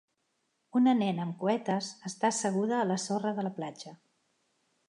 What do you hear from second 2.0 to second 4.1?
està asseguda a la sorra de la platja.